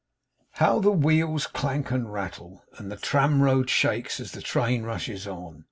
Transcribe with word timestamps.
How 0.53 0.79
the 0.79 0.89
wheels 0.91 1.45
clank 1.45 1.91
and 1.91 2.11
rattle, 2.11 2.63
and 2.79 2.91
the 2.91 2.97
tram 2.97 3.39
road 3.43 3.69
shakes, 3.69 4.19
as 4.19 4.31
the 4.31 4.41
train 4.41 4.81
rushes 4.81 5.27
on! 5.27 5.59